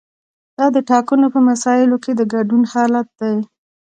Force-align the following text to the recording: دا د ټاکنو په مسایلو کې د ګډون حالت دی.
دا 0.57 0.65
د 0.75 0.77
ټاکنو 0.89 1.27
په 1.33 1.39
مسایلو 1.49 1.95
کې 2.03 2.11
د 2.15 2.21
ګډون 2.33 2.63
حالت 2.73 3.07
دی. 3.21 3.37